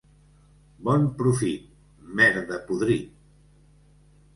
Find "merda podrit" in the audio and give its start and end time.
2.21-3.17